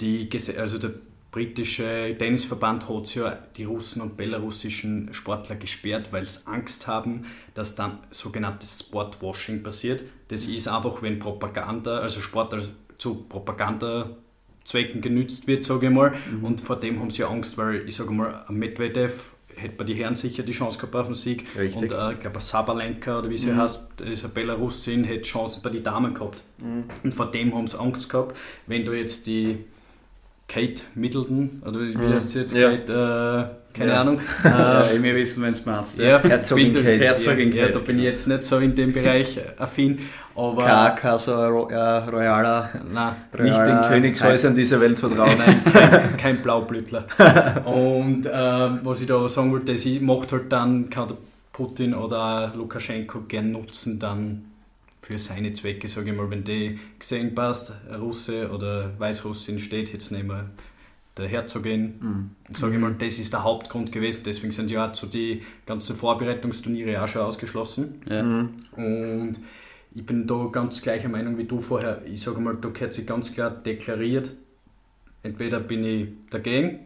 [0.00, 0.92] die, also der
[1.30, 7.76] britische Tennisverband hat ja die russen und belarussischen Sportler gesperrt, weil sie Angst haben, dass
[7.76, 10.02] dann sogenanntes Sportwashing passiert.
[10.28, 12.62] Das ist einfach, wenn Propaganda, also Sportler
[12.98, 16.14] zu Propagandazwecken genützt wird, sage ich mal.
[16.30, 16.44] Mhm.
[16.44, 20.16] Und vor dem haben sie Angst, weil ich sage mal, Medvedev hätte bei den Herren
[20.16, 21.46] sicher die Chance gehabt auf den Sieg.
[21.56, 21.82] Richtig.
[21.82, 23.56] Und äh, ich glaube, Sabalenka oder wie sie mhm.
[23.56, 26.42] heißt, eine Belarusin, hätte Chancen bei den Damen gehabt.
[26.58, 26.84] Mhm.
[27.02, 28.36] Und vor dem haben sie Angst gehabt,
[28.66, 29.64] wenn du jetzt die
[30.48, 32.12] Kate Middleton, oder wie mhm.
[32.12, 32.54] heißt sie jetzt?
[32.54, 32.70] Ja.
[32.70, 34.00] Kate, äh, keine ja.
[34.00, 34.20] Ahnung.
[34.44, 35.98] Äh, wir wissen, wenn es meinst.
[35.98, 36.98] Ja, Herzogin Kate.
[36.98, 37.62] Herzogin Kate.
[37.62, 39.98] Ja, da bin ich jetzt nicht so in dem Bereich affin.
[40.34, 45.36] Aber kein, kein so ro äh, royaler, nein, nicht den Königshäusern dieser Welt vertrauen.
[45.36, 47.06] Nein, kein, kein Blaublütler.
[47.66, 51.16] Und äh, was ich da sagen wollte, das macht halt dann, kann der
[51.52, 54.46] Putin oder Lukaschenko gern nutzen, dann
[55.02, 60.12] für seine Zwecke, sage ich mal, wenn die gesehen passt, Russe oder Weißrussin steht jetzt
[60.12, 60.46] nicht mehr
[61.16, 61.94] der Herzogin.
[62.00, 62.30] Mhm.
[62.54, 64.22] Sage ich mal, das ist der Hauptgrund gewesen.
[64.24, 68.02] Deswegen sind ja auch so die ganzen Vorbereitungsturniere auch schon ausgeschlossen.
[68.08, 68.22] Ja.
[68.22, 68.54] Mhm.
[68.76, 69.36] Und
[69.94, 72.02] ich bin da ganz gleicher Meinung wie du vorher.
[72.06, 74.32] Ich sage mal, da gehört sich ganz klar deklariert.
[75.22, 76.80] Entweder bin ich dagegen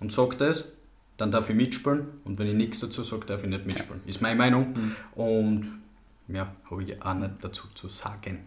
[0.00, 0.72] und sage das,
[1.16, 2.06] dann darf ich mitspielen.
[2.24, 4.00] Und wenn ich nichts dazu sage, darf ich nicht mitspielen.
[4.06, 4.72] Ist meine Meinung.
[4.72, 4.96] Mhm.
[5.14, 5.80] Und
[6.28, 8.40] ja, habe ich auch nicht dazu zu sagen.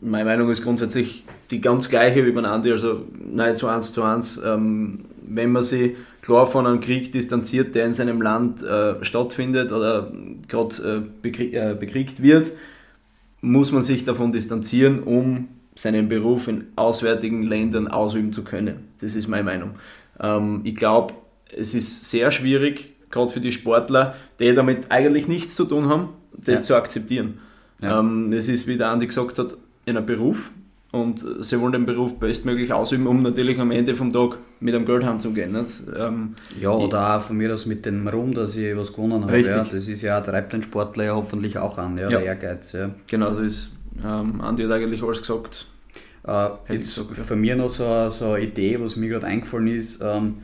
[0.00, 4.40] Meine Meinung ist grundsätzlich die ganz gleiche wie beim Andi, also nahezu eins zu eins.
[4.44, 5.92] Ähm, wenn man sich
[6.22, 10.12] klar von einem Krieg distanziert, der in seinem Land äh, stattfindet oder
[10.48, 12.52] gerade äh, bekrieg, äh, bekriegt wird,
[13.40, 18.88] muss man sich davon distanzieren, um seinen Beruf in auswärtigen Ländern ausüben zu können.
[19.00, 19.72] Das ist meine Meinung.
[20.20, 21.14] Ähm, ich glaube,
[21.54, 26.10] es ist sehr schwierig, gerade für die Sportler, die damit eigentlich nichts zu tun haben,
[26.32, 26.64] das ja.
[26.64, 27.38] zu akzeptieren.
[27.80, 28.00] Ja.
[28.00, 30.50] Ähm, es ist, wie der Andi gesagt hat, in einem Beruf
[30.92, 34.84] und sie wollen den Beruf bestmöglich ausüben, um natürlich am Ende vom Tag mit einem
[34.84, 35.56] Geld heimzugehen.
[35.96, 39.40] Ähm, ja, oder auch von mir aus mit dem Ruhm, dass ich was gewonnen habe.
[39.40, 42.08] Ja, das ist ja, treibt den Sportler ja hoffentlich auch an, ja, ja.
[42.10, 42.72] der Ehrgeiz.
[42.72, 42.90] Ja.
[43.06, 43.70] Genau so ist.
[44.04, 45.66] Ähm, Andi hat eigentlich alles gesagt.
[46.24, 50.00] Äh, jetzt so, von mir noch so, so eine Idee, was mir gerade eingefallen ist.
[50.02, 50.42] Ähm,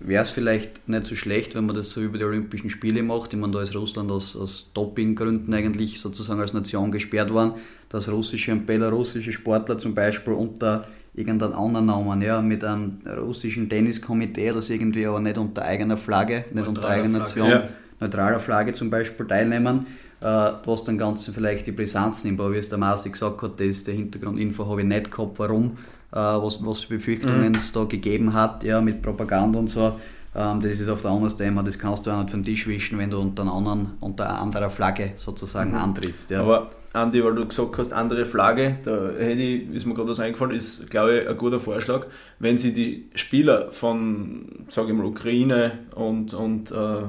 [0.00, 3.32] wäre es vielleicht nicht so schlecht, wenn man das so über die Olympischen Spiele macht.
[3.32, 7.54] Ich meine, da ist Russland aus, aus Dopinggründen eigentlich sozusagen als Nation gesperrt worden,
[7.88, 13.68] dass russische und belarussische Sportler zum Beispiel unter irgendeinen anderen Namen, ja, mit einem russischen
[13.68, 17.68] Tenniskomitee, das irgendwie aber nicht unter eigener Flagge, nicht neutraler unter eigener Nation, ja.
[17.98, 19.86] neutraler Flagge zum Beispiel teilnehmen,
[20.20, 20.24] äh,
[20.64, 22.38] was dann Ganzen vielleicht die Brisanz nimmt.
[22.38, 25.40] Aber wie es der Marci gesagt hat, das ist der Hintergrundinfo habe ich nicht gehabt,
[25.40, 25.78] warum
[26.16, 27.54] was, was für Befürchtungen mhm.
[27.54, 29.98] es da gegeben hat, ja, mit Propaganda und so.
[30.34, 32.98] Ähm, das ist oft ein anderes Thema, das kannst du auch nicht vom Tisch wischen,
[32.98, 35.78] wenn du unter, einer anderen, unter anderer Flagge sozusagen mhm.
[35.78, 36.30] antrittst.
[36.30, 36.40] Ja.
[36.40, 40.20] Aber Andi, weil du gesagt hast, andere Flagge, da hätte ich, ist mir gerade was
[40.20, 42.06] eingefallen, ist, glaube ich, ein guter Vorschlag,
[42.38, 47.02] wenn sie die Spieler von, sage ich mal, Ukraine und, und äh,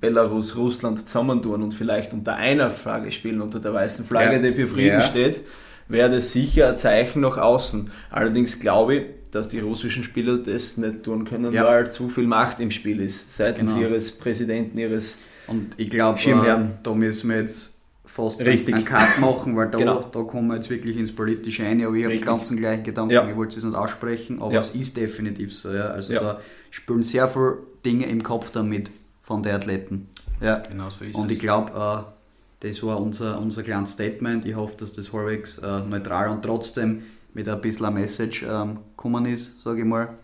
[0.00, 4.42] Belarus, Russland zusammentun und vielleicht unter einer Flagge spielen, unter der weißen Flagge, ja.
[4.42, 5.00] die für Frieden ja.
[5.00, 5.42] steht,
[5.88, 7.90] wäre das sicher ein Zeichen nach außen.
[8.10, 11.64] Allerdings glaube ich, dass die russischen Spieler das nicht tun können, ja.
[11.64, 13.88] weil zu viel Macht im Spiel ist, seitens genau.
[13.88, 17.78] ihres Präsidenten, ihres Und ich glaube, äh, da müssen wir jetzt
[18.18, 18.74] fast Richtig.
[18.74, 20.00] einen Cut machen, weil da, genau.
[20.00, 21.84] da kommen wir jetzt wirklich ins Politische ein.
[21.84, 23.28] Aber ich habe die ganzen gleichen Gedanken, ja.
[23.28, 24.60] ich wollte es nicht aussprechen, aber ja.
[24.60, 25.72] es ist definitiv so.
[25.72, 25.88] Ja.
[25.88, 28.90] Also da spielen sehr viele Dinge im Kopf damit
[29.22, 30.08] von den Athleten.
[30.40, 30.62] Ja.
[30.68, 31.32] Genau so ist Und es.
[31.32, 32.17] ich glaube, äh,
[32.60, 34.44] das war unser, unser kleines Statement.
[34.44, 37.02] Ich hoffe, dass das halbwegs äh, neutral und trotzdem
[37.34, 40.14] mit ein bisschen Message ähm, gekommen ist, sage ich mal.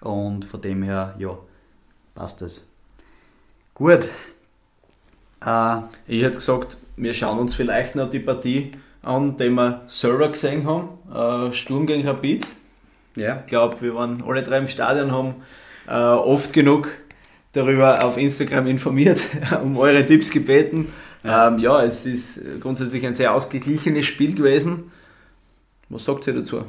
[0.00, 1.36] Und von dem her, ja,
[2.14, 2.62] passt das.
[3.74, 4.08] Gut.
[5.44, 10.28] Äh, ich hätte gesagt, wir schauen uns vielleicht noch die Partie an, die wir selber
[10.28, 11.50] gesehen haben.
[11.50, 12.46] Äh, Sturm gegen Rapid.
[13.16, 13.40] Ja.
[13.40, 15.34] Ich glaube, wir waren alle drei im Stadion, haben
[15.88, 16.90] äh, oft genug
[17.52, 19.20] darüber auf Instagram informiert,
[19.62, 20.92] um eure Tipps gebeten.
[21.22, 21.48] Ja.
[21.48, 24.90] Ähm, ja, es ist grundsätzlich ein sehr ausgeglichenes Spiel gewesen.
[25.88, 26.64] Was sagt ihr dazu?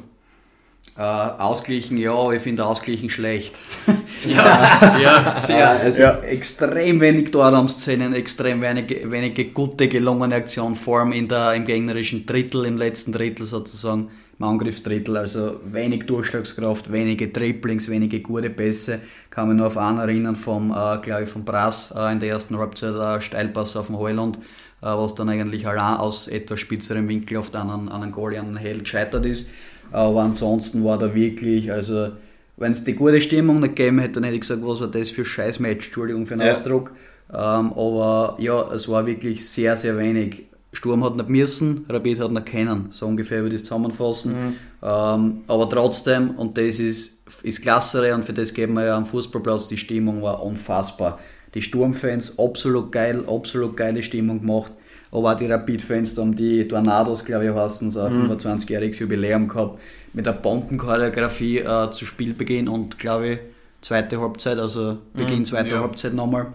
[0.96, 3.54] Äh, ausgleichen ja, ich finde ausgleichen schlecht.
[4.26, 5.70] ja, ja, sehr.
[5.70, 6.18] Also ja.
[6.18, 12.26] extrem wenig Torraumszenen, extrem wenige, wenige gute, gelungene Aktionen, vor allem in der, im gegnerischen
[12.26, 14.10] Drittel, im letzten Drittel sozusagen,
[14.42, 15.16] im Angriffsdrittel.
[15.16, 19.00] Also wenig Durchschlagskraft, wenige Triplings, wenige gute Pässe.
[19.30, 22.30] Kann mich nur auf einen erinnern vom, äh, glaube ich, vom Brass äh, in der
[22.30, 27.08] ersten Halbzeit, äh, Steilpass auf dem Heuland, äh, was dann eigentlich allein aus etwas spitzerem
[27.08, 29.48] Winkel auf den anderen, anderen Goalie, an Hell gescheitert ist.
[29.92, 32.10] Aber ansonsten war da wirklich, also
[32.56, 35.10] wenn es die gute Stimmung nicht gegeben hätte, dann hätte ich gesagt, was war das
[35.10, 36.52] für ein Scheißmatch, Entschuldigung für den ja.
[36.52, 36.92] Ausdruck.
[37.30, 40.46] Ähm, aber ja, es war wirklich sehr, sehr wenig.
[40.72, 44.32] Sturm hat nicht müssen, Rapid hat nicht können, so ungefähr würde ich es zusammenfassen.
[44.32, 44.56] Mhm.
[44.82, 49.06] Ähm, aber trotzdem, und das ist, ist klassere und für das geben wir ja am
[49.06, 51.18] Fußballplatz, die Stimmung war unfassbar.
[51.54, 54.72] Die Sturmfans, absolut geil, absolut geile Stimmung gemacht
[55.12, 58.32] aber auch die Rapid-Fans haben die Tornados, glaube ich, heißen so ein mhm.
[58.32, 59.78] 25-jähriges Jubiläum gehabt,
[60.14, 63.38] mit der Bombenchoreografie äh, zu Spielbeginn und, glaube ich,
[63.82, 65.80] zweite Halbzeit, also Beginn mhm, zweiter ja.
[65.80, 66.54] Halbzeit nochmal.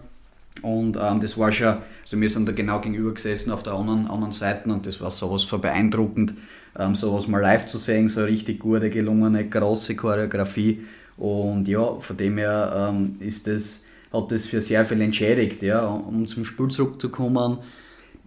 [0.61, 4.07] Und ähm, das war schon, also wir sind da genau gegenüber gesessen auf der anderen,
[4.07, 6.33] anderen Seite und das war sowas von beeindruckend,
[6.77, 10.81] ähm, sowas mal live zu sehen, so eine richtig gute, gelungene, große Choreografie.
[11.17, 15.85] Und ja, von dem her ähm, ist das, hat das für sehr viel entschädigt, ja,
[15.85, 17.59] um zum Spiel zurückzukommen.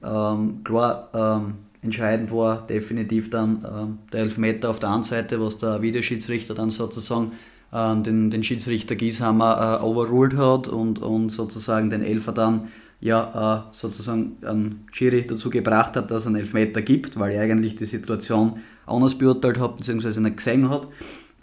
[0.02, 5.58] Ähm, klar, ähm, entscheidend war definitiv dann ähm, der Elfmeter auf der einen Seite, was
[5.58, 7.32] der Videoschiedsrichter dann sozusagen
[7.72, 12.68] den, den Schiedsrichter Gieshammer äh, overruled hat und, und sozusagen den Elfer dann
[13.00, 17.42] ja äh, sozusagen einen Schiri dazu gebracht hat, dass er einen Elfmeter gibt, weil er
[17.42, 20.20] eigentlich die Situation anders beurteilt hat bzw.
[20.20, 20.88] nicht gesehen hat.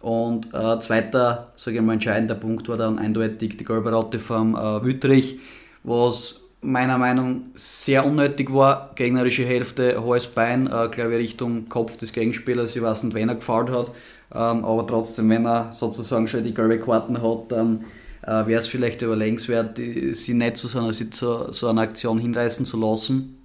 [0.01, 4.55] Und äh, zweiter, sage ich mal, entscheidender Punkt war dann eindeutig die gelbe Ratte vom
[4.55, 5.39] äh, Wüttrich,
[5.83, 8.91] was meiner Meinung nach sehr unnötig war.
[8.95, 12.75] Gegnerische Hälfte, hohes Bein, äh, glaube ich, Richtung Kopf des Gegenspielers.
[12.75, 13.91] Ich weiß nicht, wen er gefault hat.
[14.33, 17.85] Ähm, aber trotzdem, wenn er sozusagen schon die gelbe Karten hat, dann
[18.23, 22.19] äh, wäre es vielleicht überlegenswert, die, sie nicht zu so einer, zu so einer Aktion
[22.19, 23.37] hinreißen zu lassen,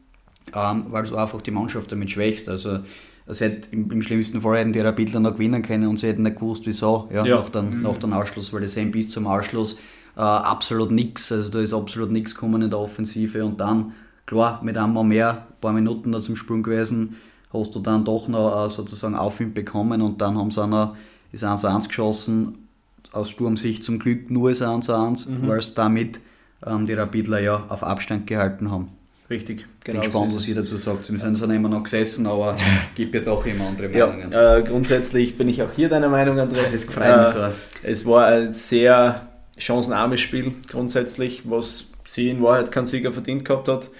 [0.54, 2.48] ähm, weil du einfach die Mannschaft damit schwächst.
[2.48, 2.80] Also
[3.26, 6.22] es hätte im, im, schlimmsten Fall hätten die Rapidler noch gewinnen können und sie hätten
[6.22, 7.36] nicht gewusst, wieso, ja, ja.
[7.36, 7.82] Nach, dem, mhm.
[7.82, 9.76] nach dem Ausschluss, weil die sehen bis zum Ausschluss
[10.16, 11.30] äh, absolut nichts.
[11.30, 13.92] Also da ist absolut nichts gekommen in der Offensive und dann,
[14.26, 17.16] klar, mit einmal mehr, ein paar Minuten da zum Sprung gewesen,
[17.52, 20.96] hast du dann doch noch äh, sozusagen Aufwind bekommen und dann haben sie noch,
[21.32, 22.68] ist 1 1 geschossen,
[23.12, 25.48] aus Sturmsicht zum Glück nur ist 1 1, mhm.
[25.48, 26.20] weil es damit
[26.66, 28.88] ähm, die Rapidler ja auf Abstand gehalten haben.
[29.32, 29.66] Richtig.
[29.84, 31.10] Genau Bin gespannt, was ihr dazu sagt.
[31.10, 32.56] Wir sind zwar immer noch gesessen, aber
[32.94, 34.30] gibt ja doch immer andere Meinungen.
[34.30, 36.64] Ja, äh, grundsätzlich bin ich auch hier deiner Meinung, Andreas.
[36.64, 37.28] Das ist gefreut.
[37.28, 37.40] Äh, so.
[37.82, 43.68] Es war ein sehr chancenarmes Spiel grundsätzlich, was sie in Wahrheit keinen Sieger verdient gehabt
[43.68, 43.90] hat.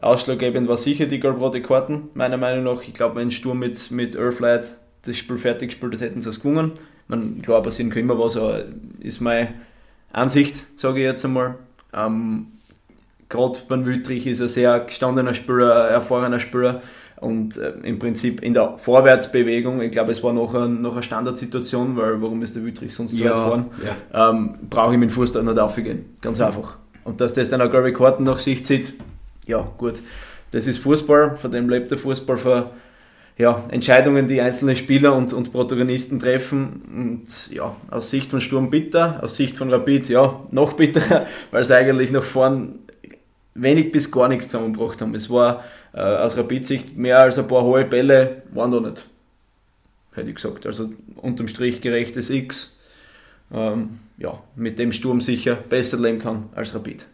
[0.00, 2.82] Ausschlaggebend war sicher die gelb-rote Karten, meiner Meinung nach.
[2.82, 6.40] Ich glaube, wenn Sturm mit, mit Earthlight das Spiel fertig gespielt hat, hätten sie es
[6.40, 6.72] gewonnen.
[7.08, 8.64] Man, klar, passieren kann immer was, aber
[9.00, 9.54] ist meine
[10.12, 11.56] Ansicht, sage ich jetzt einmal.
[11.92, 12.46] Ähm,
[13.28, 16.82] gerade beim Wüttrich ist er sehr gestandener Spieler, erfahrener Spieler
[17.20, 21.02] und äh, im Prinzip in der Vorwärtsbewegung, ich glaube, es war noch, ein, noch eine
[21.02, 23.66] Standardsituation, weil warum ist der Wüttrich sonst so ja, weit fahren,
[24.12, 24.30] ja.
[24.30, 26.16] ähm, brauche ich mit dem Fuß da nicht aufgehen.
[26.22, 26.78] Ganz einfach.
[27.04, 28.94] Und dass das dann auch Gary Carton nach sich zieht,
[29.50, 30.02] ja, gut.
[30.52, 32.64] Das ist Fußball, von dem lebt der Fußball, von
[33.36, 36.82] ja, Entscheidungen, die einzelne Spieler und, und Protagonisten treffen.
[36.94, 41.62] Und ja, aus Sicht von Sturm bitter, aus Sicht von Rapid, ja, noch bitterer, weil
[41.62, 42.80] es eigentlich nach vorn
[43.54, 45.14] wenig bis gar nichts zusammengebracht haben.
[45.14, 49.06] Es war äh, aus Rapid-Sicht mehr als ein paar hohe Bälle, waren da nicht.
[50.12, 50.66] Hätte ich gesagt.
[50.66, 52.76] Also unterm Strich gerechtes X.
[53.52, 57.06] Ähm, ja, mit dem Sturm sicher besser leben kann als Rapid.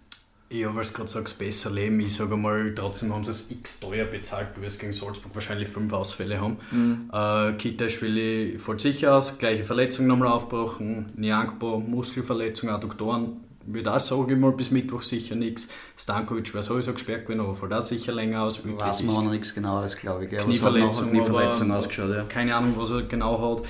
[0.48, 1.98] Ja, weil du gerade sagst, besser leben.
[2.00, 4.48] Ich sage mal, trotzdem haben sie es x teuer bezahlt.
[4.54, 6.58] Du wirst gegen Salzburg wahrscheinlich fünf Ausfälle haben.
[6.70, 7.10] Mhm.
[7.12, 11.06] Äh, Kitaschwili fällt sicher aus, gleiche Verletzung nochmal aufgebrochen.
[11.16, 15.68] Niangbo, Muskelverletzung, Adduktoren wird auch, sage ich mal, bis Mittwoch sicher nichts.
[15.96, 18.60] Stankovic wäre sowieso gesperrt gewesen, aber fällt auch sicher länger aus.
[18.64, 20.30] Weiß man nichts genaues, glaube ich.
[20.30, 22.24] Knieverletzung, Knieverletzung ausgeschaut, ja.
[22.24, 23.66] Keine Ahnung, was er genau hat.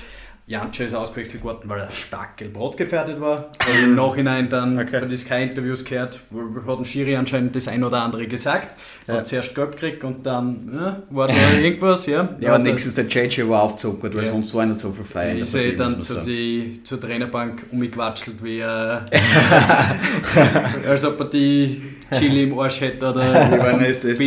[0.49, 3.49] Janče ist ausgewechselt worden, weil er stark gelb-rot gefährdet war.
[3.69, 5.01] Und im Nachhinein dann okay.
[5.01, 6.21] bei Sky-Interviews gehört,
[6.65, 8.73] hat ein Schiri anscheinend das ein oder andere gesagt.
[9.07, 9.15] Ja.
[9.15, 12.05] Hat zuerst gelb gekriegt und dann ja, war da irgendwas.
[12.05, 14.31] Ja, ja aber nächstes der JJ war aufgezuckert, weil ja.
[14.31, 15.35] sonst war nicht so viel feiern.
[15.35, 19.03] Ich sehe dann zu die, zur Trainerbank umgequatschelt, wie er,
[20.87, 24.19] als ob er die Chili im Arsch hätte oder meine, ist das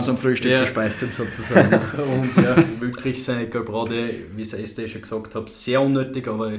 [0.00, 0.58] zum Frühstück ja.
[0.58, 1.68] verspeist hat sozusagen.
[1.98, 6.52] und ja, wirklich seine Gelbrade, wie es Esther schon gesagt hat, sehr unnötig, aber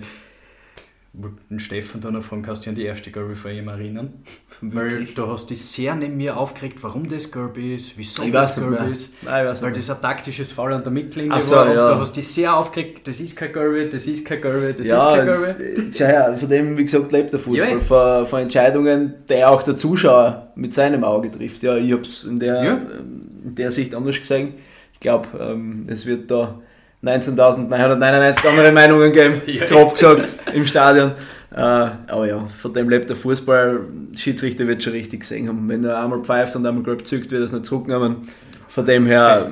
[1.49, 4.13] den Stefan dann fragen, kannst du an die erste Girl von ihm erinnern?
[4.61, 8.59] Weil du hast dich sehr neben mir aufgeregt, warum das Girl ist, wieso ich das
[8.59, 9.13] Girl ist.
[9.23, 11.73] Nein, weil das ein taktisches Foul an der Mittellinie so, war.
[11.73, 11.93] Ja.
[11.93, 14.97] Du hast dich sehr aufgeregt, das ist kein Girl, das ist kein Girl, das ja,
[14.97, 15.91] ist kein Girl.
[15.91, 17.69] Ja, ja, von dem, wie gesagt, lebt der Fußball.
[17.69, 21.63] Ja, von, von, Entscheidungen, der auch der Zuschauer mit seinem Auge trifft.
[21.63, 22.81] Ja, ich habe es in, der,
[23.43, 24.53] in der Sicht anders gesehen.
[24.93, 26.59] Ich glaube, ähm, es wird da
[27.03, 31.11] 19.999 andere Meinungen geben, grob gesagt, im Stadion.
[31.51, 33.79] Äh, aber ja, von dem lebt der Fußball.
[34.15, 35.67] Schiedsrichter wird schon richtig gesehen haben.
[35.69, 38.17] Wenn er einmal pfeift und einmal gelb zückt, wird er es nicht zurücknehmen.
[38.67, 39.49] Von dem her,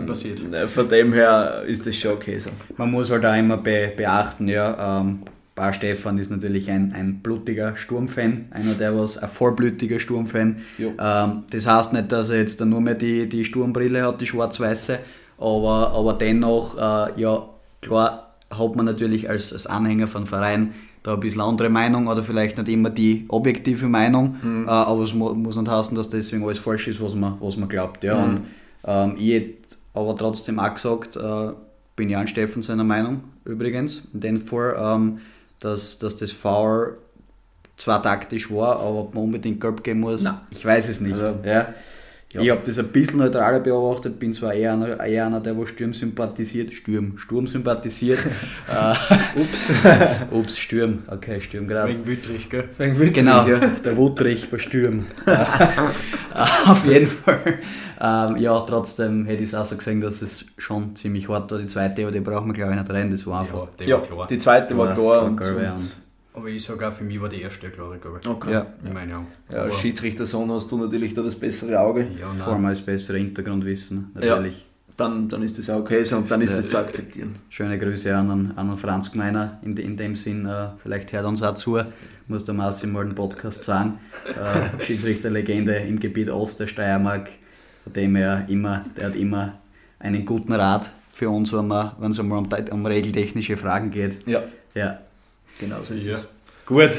[0.51, 2.49] äh, von dem her ist das schon okay so.
[2.77, 5.21] Man muss halt auch immer be beachten, ja, ähm,
[5.55, 10.57] Bar Stefan ist natürlich ein, ein blutiger Sturmfan, einer der was, ein vollblütiger Sturmfan.
[10.77, 14.99] Ähm, das heißt nicht, dass er jetzt nur mehr die, die Sturmbrille hat, die schwarz-weiße,
[15.37, 17.43] aber, aber dennoch, äh, ja,
[17.81, 22.23] klar hat man natürlich als, als Anhänger von Verein da ein bisschen andere Meinung oder
[22.23, 24.67] vielleicht nicht immer die objektive Meinung, mhm.
[24.67, 27.57] äh, aber es mu muss nicht heißen, dass deswegen alles falsch ist, was man, was
[27.57, 28.03] man glaubt.
[28.03, 28.17] Ja.
[28.17, 28.23] Mhm.
[28.23, 28.41] Und
[28.85, 31.51] ähm, ich hätte aber trotzdem auch gesagt, äh,
[31.95, 35.19] bin Jan Steffen seiner Meinung übrigens, in dem Fall, ähm,
[35.59, 36.97] dass, dass das Foul
[37.77, 40.37] zwar taktisch war, aber ob man unbedingt gelb gehen muss, Nein.
[40.49, 41.15] ich weiß es nicht.
[41.15, 41.73] Also, ja.
[42.35, 42.41] Ja.
[42.41, 45.65] Ich habe das ein bisschen neutraler beobachtet, bin zwar eher einer, eher einer der wo
[45.65, 48.19] Sturm sympathisiert, Sturm, Sturm sympathisiert.
[48.67, 49.69] Äh, Ups.
[50.31, 51.93] Ups, Sturm, okay, Sturm gerade.
[51.93, 52.65] Wegen Wüttrich, gell?
[52.77, 53.59] Wegen Wüttrich, genau, ja.
[53.59, 55.05] der Wuttrich bei Sturm.
[56.67, 57.59] Auf jeden Fall.
[58.01, 61.59] Ähm, ja, trotzdem hätte ich es auch so gesehen, dass es schon ziemlich hart war.
[61.59, 63.67] Die zweite, aber die brauchen wir glaube ich nicht rein, das war einfach.
[63.79, 65.23] Ja, ja war die zweite war, war klar.
[65.23, 66.04] Und, und, und
[66.35, 68.27] aber ich sage auch, für mich war die erste klare, glaube ich.
[68.27, 68.51] Okay.
[68.51, 68.67] Ja.
[68.83, 69.27] In meinen Augen.
[69.51, 72.07] Ja, als Schiedsrichtersohn hast du natürlich da das bessere Auge.
[72.19, 74.65] Ja, Vor allem als bessere Hintergrundwissen, natürlich.
[74.97, 77.35] dann, dann ist das auch okay so und dann ist das zu akzeptieren.
[77.49, 81.55] Schöne Grüße an, an Franz Gmeiner in, in dem Sinn, äh, vielleicht hört uns auch
[81.55, 81.79] zu,
[82.27, 83.99] muss der Marci mal einen Podcast sagen.
[84.25, 87.29] Äh, Schiedsrichterlegende im Gebiet Ost der Steiermark,
[87.83, 89.59] von dem er immer, der hat immer
[89.99, 94.27] einen guten Rat für uns, wenn es einmal um, um regeltechnische Fragen geht.
[94.27, 94.43] Ja.
[94.73, 94.99] Ja.
[95.59, 96.15] Genau so ist ja.
[96.15, 96.25] es.
[96.65, 96.91] Gut,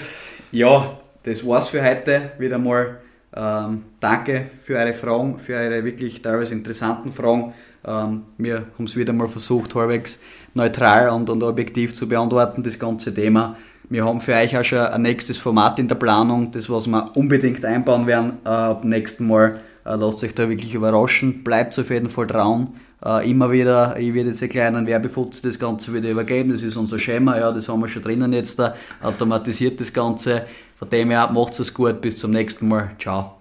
[0.52, 2.32] ja, das war's für heute.
[2.38, 2.98] Wieder mal
[3.34, 7.52] ähm, danke für eure Fragen, für eure wirklich teilweise interessanten Fragen.
[7.84, 10.18] Ähm, wir haben es wieder mal versucht, halbwegs
[10.54, 13.56] neutral und, und objektiv zu beantworten, das ganze Thema.
[13.88, 17.12] Wir haben für euch auch schon ein nächstes Format in der Planung, das was wir
[17.14, 18.38] unbedingt einbauen werden.
[18.44, 21.44] Äh, ab nächsten Mal äh, lasst euch da wirklich überraschen.
[21.44, 22.74] Bleibt auf jeden Fall dran.
[23.04, 26.52] Äh, immer wieder, ich werde jetzt einen kleinen Werbefutz das Ganze wieder übergeben.
[26.52, 28.74] Das ist unser Schema, ja, das haben wir schon drinnen jetzt da.
[29.02, 30.46] Automatisiert das Ganze.
[30.78, 32.00] Von dem her, macht es gut.
[32.00, 32.90] Bis zum nächsten Mal.
[32.98, 33.36] Ciao.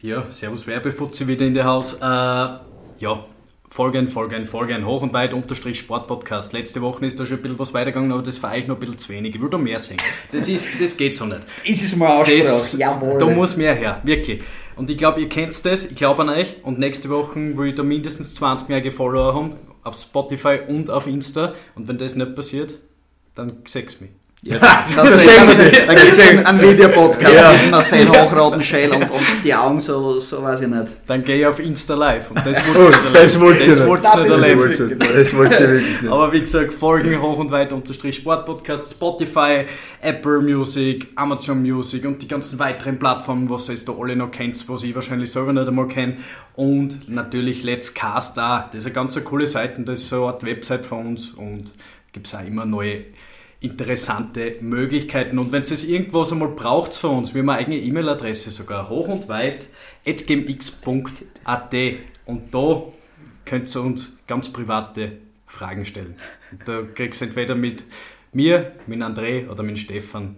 [0.00, 1.94] Ja, Servus Werbefutzi wieder in der Haus.
[1.94, 3.24] Äh, ja,
[3.72, 6.52] Folgen, Folgen, Folgen, hoch und weit, unterstrich Sportpodcast.
[6.52, 8.80] Letzte Woche ist da schon ein bisschen was weitergegangen, aber das war eigentlich noch ein
[8.80, 9.36] bisschen zu wenig.
[9.36, 9.98] Ich würde mehr sehen.
[10.32, 11.42] Das, ist, das geht so nicht.
[11.64, 13.18] Ist es mal das, Jawohl.
[13.18, 14.42] Da muss mehr her, wirklich.
[14.80, 16.56] Und ich glaube, ihr kennt das, ich glaube an euch.
[16.62, 21.06] Und nächste Woche will ich da mindestens 20 mehr Follower haben, auf Spotify und auf
[21.06, 21.52] Insta.
[21.74, 22.78] Und wenn das nicht passiert,
[23.34, 24.08] dann sechs mich.
[24.42, 24.56] Ja,
[24.96, 27.52] das sehen wir Da gibt es einen, einen Videopodcast ja.
[27.52, 30.86] mit Marcel Hochroten Schäl und, und die Augen so, so weiß ich nicht.
[31.06, 34.30] Dann gehe ich auf Insta live und das wollte oh, das wollte das wollte nicht
[34.30, 34.98] erleben.
[34.98, 36.10] Das wollte sie wirklich nicht.
[36.10, 39.66] Aber wie gesagt, folgen hoch und weit unterstrich Sportpodcast, Spotify,
[40.00, 44.66] Apple Music, Amazon Music und die ganzen weiteren Plattformen, was ihr da alle noch kennt,
[44.70, 46.16] was ich wahrscheinlich selber nicht einmal kenne.
[46.56, 48.70] Und natürlich Let's Cast da.
[48.72, 51.70] Das ist eine ganz coole Seite, das ist so eine Art Website von uns und
[52.14, 53.04] gibt es auch immer neue
[53.60, 55.38] interessante Möglichkeiten.
[55.38, 59.08] Und wenn es irgendwas einmal braucht für uns, wir haben eine eigene E-Mail-Adresse sogar, hoch
[59.08, 59.66] und weit,
[60.04, 61.74] gmx.at.
[62.24, 62.82] Und da
[63.44, 65.12] könnt ihr uns ganz private
[65.46, 66.14] Fragen stellen.
[66.52, 67.84] Und da kriegst du entweder mit
[68.32, 70.36] mir, mit André oder mit Stefan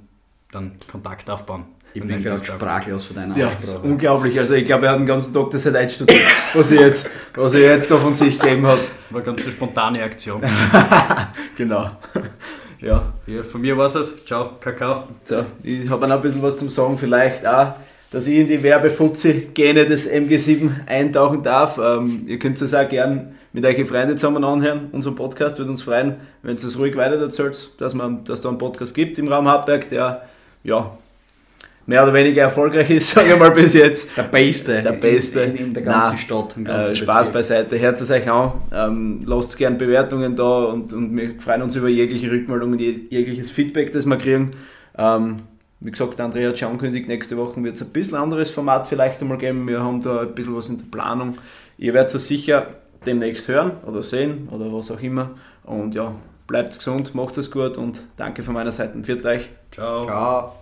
[0.50, 1.64] dann Kontakt aufbauen.
[1.94, 3.86] Ich bin gerade sprachlos von deiner ja, Aussprache.
[3.86, 4.38] unglaublich.
[4.38, 6.22] Also ich glaube, er hat den ganzen Tag das halt einstudiert,
[6.54, 8.78] was er jetzt, was er jetzt da von sich gegeben hat.
[9.10, 10.42] War eine ganz spontane Aktion.
[11.56, 11.90] genau.
[12.82, 14.24] Ja, ja von mir war es.
[14.24, 15.04] Ciao, Kakao.
[15.22, 17.74] So, ich habe noch ein bisschen was zum Sagen, vielleicht auch,
[18.10, 21.78] dass ich in die Werbefutzi-Gene des MG7 eintauchen darf.
[21.78, 24.88] Ähm, ihr könnt es auch gerne mit euren Freunden zusammen anhören.
[24.90, 28.48] Unser Podcast wird uns freuen, wenn ihr es ruhig weiter erzählt, dass, man, dass da
[28.48, 30.22] einen Podcast gibt im Raum Hartberg, der
[30.64, 30.98] ja,
[31.86, 34.16] mehr oder weniger erfolgreich ist, sage ich mal bis jetzt.
[34.16, 34.82] Der Beste.
[34.82, 35.40] Der Beste.
[35.40, 36.56] In, in der ganzen Nein, Stadt.
[36.56, 37.78] Im ganzen äh, Spaß beiseite.
[37.78, 38.52] Hört es euch an.
[38.72, 43.92] Ähm, lasst gerne Bewertungen da und, und wir freuen uns über jegliche Rückmeldungen, jegliches Feedback,
[43.92, 44.52] das wir kriegen.
[44.96, 45.36] Ähm,
[45.80, 49.20] wie gesagt, Andrea hat schon angekündigt, nächste Woche wird es ein bisschen anderes Format vielleicht
[49.20, 49.66] einmal geben.
[49.66, 51.38] Wir haben da ein bisschen was in der Planung.
[51.76, 52.68] Ihr werdet es sicher
[53.04, 55.30] demnächst hören oder sehen oder was auch immer.
[55.64, 56.14] Und ja,
[56.46, 59.02] bleibt gesund, macht es gut und danke von meiner Seite.
[59.02, 59.48] Viert euch.
[59.72, 60.04] Ciao.
[60.04, 60.61] Ciao.